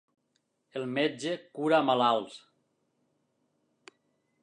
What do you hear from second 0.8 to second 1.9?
metge cura